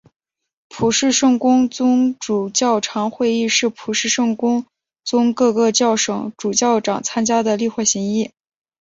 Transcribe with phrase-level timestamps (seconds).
[0.67, 4.65] 普世圣公宗主教长会议是普世圣公
[5.03, 8.31] 宗各个教省主教长参加的例行会议。